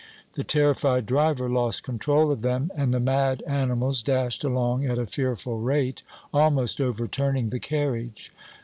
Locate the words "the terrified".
0.33-1.05